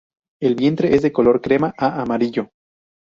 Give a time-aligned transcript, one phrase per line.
[0.41, 2.49] El vientre es de color crema a amarillo.